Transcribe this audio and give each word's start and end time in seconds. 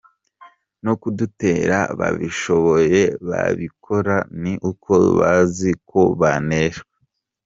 No 0.83 0.93
kudutera 1.01 1.79
babishoboye 1.99 3.01
babikora 3.29 4.15
ni 4.41 4.53
uko 4.71 4.91
bazi 5.17 5.71
ko 5.89 6.01
baneshwa. 6.19 6.93